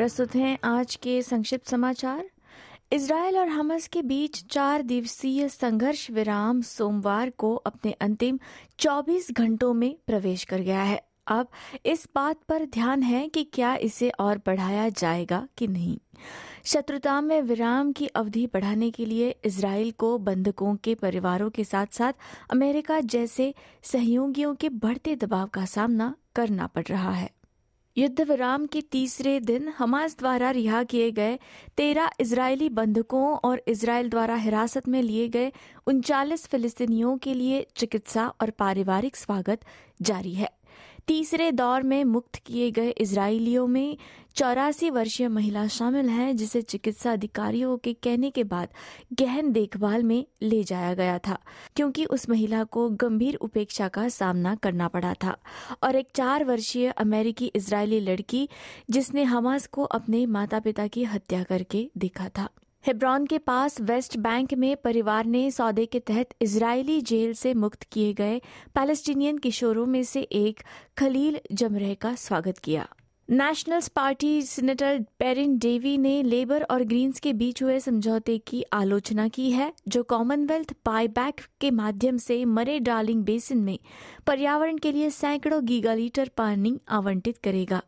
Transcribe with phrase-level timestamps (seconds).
[0.00, 2.30] प्रस्तुत हैं आज के संक्षिप्त समाचार।
[2.92, 8.38] इसराइल और हमस के बीच चार दिवसीय संघर्ष विराम सोमवार को अपने अंतिम
[8.78, 11.48] 24 घंटों में प्रवेश कर गया है। अब
[11.86, 15.98] इस बात पर ध्यान है कि क्या इसे और बढ़ाया जाएगा कि नहीं।
[16.64, 21.86] शत्रुता में विराम की अवधि बढ़ाने के लिए इसराइल को बंधकों के परिवारों के साथ
[21.92, 22.12] साथ
[22.50, 27.39] अमेरिका जैसे सहयोगियों के बढ़ते दबाव का सामना करना पड़ रहा है।
[27.96, 31.38] युद्ध विराम के तीसरे दिन हमास द्वारा रिहा किए गए
[31.76, 35.52] तेरह इजरायली बंधकों और इसराइल द्वारा हिरासत में लिए गए
[35.86, 39.64] उनचालीस फिलिस्तीनियों के लिए चिकित्सा और पारिवारिक स्वागत
[40.02, 40.48] जारी है।
[41.06, 43.96] तीसरे दौर में मुक्त किए गए इसराइलियों में
[44.36, 48.68] चौरासी वर्षीय महिला शामिल है, जिसे चिकित्सा अधिकारियों के कहने के बाद
[49.12, 51.38] गहन देखभाल में ले जाया गया था,
[51.76, 55.36] क्योंकि उस महिला को गंभीर उपेक्षा का सामना करना पड़ा था।
[55.82, 58.48] और एक चार वर्षीय अमेरिकी इसराइली लड़की,
[58.90, 62.48] जिसने हमास को अपने माता पिता की हत्या करके देखा था।
[62.86, 67.82] हेब्रॉन के पास वेस्ट बैंक में परिवार ने सौदे के तहत इजरायली जेल से मुक्त
[67.82, 68.40] किए गए
[68.74, 70.60] पैलेस्टीनियन किशोरों में से एक
[70.98, 72.88] खलील जमरह का स्वागत किया।
[73.28, 79.28] Nationals party senator Perin Davey ने लेबर और ग्रीन्स के बीच हुए समझौते की आलोचना
[79.28, 83.78] की है, जो कॉमनवेल्थ बायबैक के माध्यम से मरे डार्लिंग बेसिन में
[84.26, 87.82] पर्यावरण के लिए सैकड़ों गीगालीटर पानी आवंटित करेगा।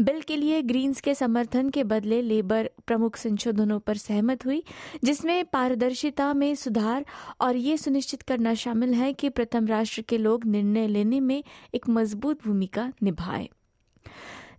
[0.00, 4.62] बिल के लिए ग्रीन्स के समर्थन के बदले लेबर प्रमुख संशोधनों पर सहमत हुई,
[5.04, 7.04] जिसमें पारदर्शिता में सुधार
[7.40, 11.88] और ये सुनिश्चित करना शामिल है कि प्रथम राष्ट्र के लोग निर्णय लेने में एक
[11.88, 13.48] मज़बूत भूमिका निभाए।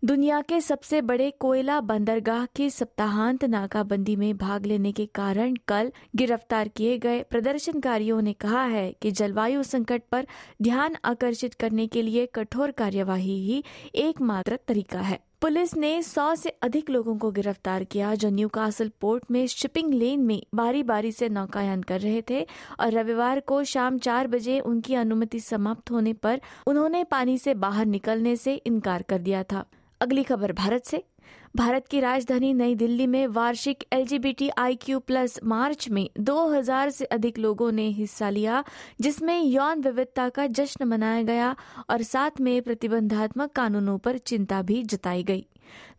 [0.06, 5.92] दुनिया के सबसे बड़े कोयला बंदरगाह की सप्ताहांत नाकाबंदी में भाग लेने के कारण कल
[6.16, 10.28] गिरफ़्तार किए गए प्रदर्शनकारियों ने कहा है कि जलवायु संकट पर
[10.62, 13.64] ध्यान आकर्षित करने के लिए कठोर कार्यवाही ही
[13.96, 18.90] एकमात्र तरीका है। पुलिस ने 100 से अधिक लोगों को गिरफ़्तार किया, जो न्यू कासल
[19.02, 22.42] पोर्ट में शिपिंग लेन में बारी बारी से नौकायन कर रहे थे
[22.80, 27.86] और रविवार को शाम चार बजे उनकी अनुमति समाप्त होने पर उन्होंने पानी से बाहर
[27.86, 29.66] निकलने से इनकार कर दिया था।
[30.02, 31.04] अगली खबर भारत से।
[31.56, 34.06] भारत की राजधानी नई दिल्ली में वार्षिक एल
[35.00, 38.64] प्लस मार्च में 2000 से अधिक लोगों ने हिस्सा लिया,
[39.02, 41.56] जिसमें यौन विविधता का जश्न मनाया गया
[41.90, 45.46] और साथ में प्रतिबंधात्मक कानूनों पर चिंता भी जताई गई।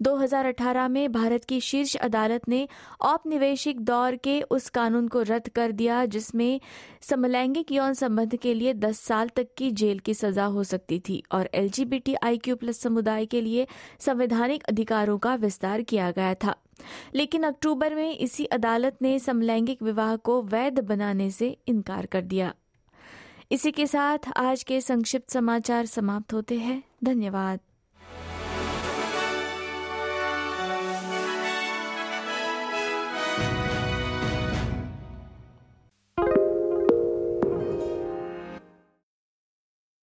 [0.03, 2.69] 2018 में भारत की शीर्ष अदालत ने
[3.01, 6.61] औपनिवेशिक दौर के उस कानून को रद्द कर दिया, जिसमें
[7.03, 11.23] समलैंगिक यौन संबंध के लिए 10 साल तक की जेल की सजा हो सकती थी
[11.33, 11.71] और एल
[12.55, 13.67] प्लस समुदाय के लिए
[13.99, 16.57] संवैधानिक अधिकारों का विस्तार किया गया था।
[17.15, 22.55] लेकिन अक्टूबर में इसी अदालत ने समलैंगिक विवाह को वैध बनाने से इनकार कर दिया।
[23.53, 27.61] इसी के साथ आज के संक्षिप्त समाचार समाप्त होते हैं। धन्यवाद।